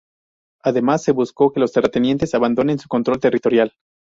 Además, 0.63 1.03
se 1.03 1.11
buscó 1.11 1.53
que 1.53 1.59
los 1.59 1.73
terratenientes 1.73 2.33
abandonen 2.33 2.79
su 2.79 2.87
control 2.87 3.19
territorial. 3.19 3.71